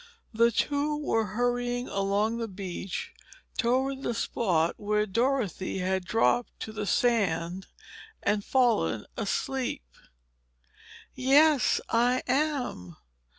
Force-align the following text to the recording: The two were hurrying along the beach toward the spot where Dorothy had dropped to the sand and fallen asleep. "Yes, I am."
The 0.33 0.49
two 0.51 0.97
were 0.97 1.27
hurrying 1.37 1.87
along 1.87 2.39
the 2.39 2.47
beach 2.47 3.13
toward 3.59 4.01
the 4.01 4.15
spot 4.15 4.79
where 4.79 5.05
Dorothy 5.05 5.77
had 5.77 6.05
dropped 6.05 6.59
to 6.61 6.71
the 6.71 6.87
sand 6.87 7.67
and 8.23 8.43
fallen 8.43 9.05
asleep. 9.15 9.83
"Yes, 11.13 11.79
I 11.87 12.23
am." 12.27 12.95